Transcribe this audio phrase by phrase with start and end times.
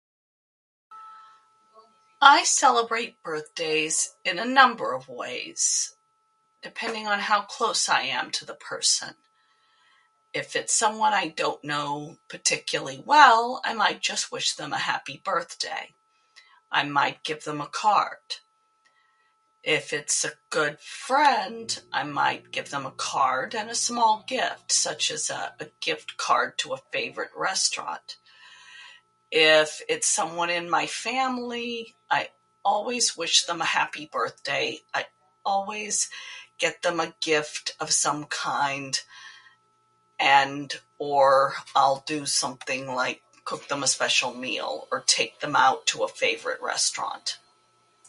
[2.23, 5.95] I celebrate birthdays in a number of ways,
[6.61, 9.15] depending on how close I am to the person.
[10.33, 15.19] If it's someone I don't know particularly well, I might just wish them a happy
[15.23, 15.89] birthday,
[16.71, 18.17] I might give them a card.
[19.63, 24.71] If it's a good friend, I might give them a card and a small gift,
[24.71, 28.17] such as a a gift card to a favorite restaurant.
[29.31, 32.29] If it's someone in my family, I
[32.65, 35.05] always wish them a happy birthday, I
[35.45, 35.89] alway
[36.57, 38.99] get them a gift of some kind
[40.19, 46.03] and/or I'll do something like cook them a special meal or take them out to
[46.03, 47.37] a favorite restaurant.